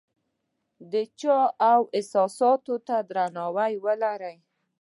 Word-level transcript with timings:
د 0.91 0.93
چا 1.19 1.39
و 1.81 1.83
احساساتو 1.97 2.73
ته 2.87 2.95
درناوی 3.09 3.73
ولره! 3.85 4.33